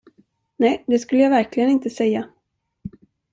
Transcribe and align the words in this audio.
Nej, 0.57 0.83
det 0.87 0.99
skulle 0.99 1.21
jag 1.23 1.29
verkligen 1.29 1.69
inte 1.69 1.89
säga! 1.89 2.29